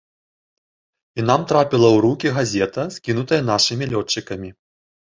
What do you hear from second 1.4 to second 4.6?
трапіла ў рукі газета, скінутая нашымі лётчыкамі.